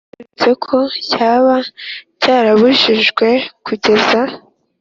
[0.09, 0.77] biturutse ko
[1.09, 1.55] cyaba
[2.21, 3.27] cyarabujijwe
[3.65, 4.19] kugenda